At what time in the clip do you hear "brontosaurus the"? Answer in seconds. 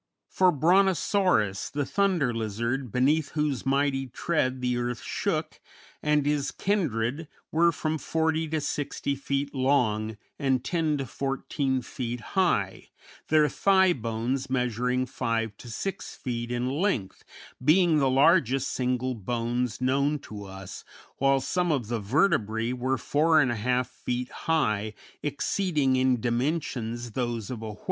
0.51-1.85